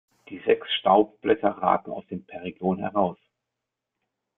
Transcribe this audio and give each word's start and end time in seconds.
Die 0.29 0.39
sechs 0.47 0.67
Staubblätter 0.79 1.49
ragen 1.49 1.91
aus 1.91 2.07
dem 2.07 2.25
Perigon 2.25 2.79
heraus. 2.79 3.19